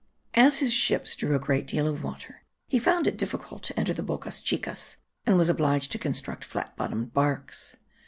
As 0.33 0.57
his 0.57 0.73
ships 0.73 1.15
drew 1.15 1.35
a 1.35 1.39
great 1.39 1.67
deal 1.67 1.87
of 1.87 2.01
water, 2.01 2.41
he 2.67 2.79
found 2.79 3.05
it 3.05 3.17
difficult 3.17 3.61
to 3.65 3.79
enter 3.79 3.93
the 3.93 4.01
bocas 4.01 4.41
chicas, 4.41 4.95
and 5.27 5.37
was 5.37 5.47
obliged 5.47 5.91
to 5.91 5.99
construct 5.99 6.43
flat 6.43 6.75
bottomed 6.75 7.13
barks. 7.13 7.77